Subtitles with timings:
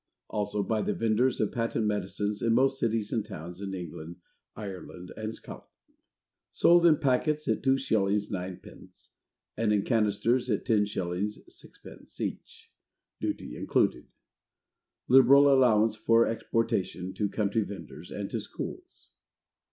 [0.29, 4.15] Also by the Venders of Patent Medicines in most Cities and Towns, in England,
[4.55, 5.69] Ireland, and Scotland.
[6.51, 8.31] Sold in Packets at 2s.
[8.31, 9.09] 9d.
[9.57, 11.37] and in Canisters at 10s.
[11.47, 12.19] 6d.
[12.19, 12.71] each,
[13.19, 14.07] Duty included.
[15.07, 19.11] Liberal Allowance for Exportation, to Country Venders, and to Schools.